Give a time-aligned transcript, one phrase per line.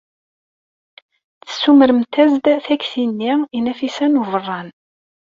[1.45, 4.67] Tessumremt-as-d takti-nni i Nafisa n Ubeṛṛan.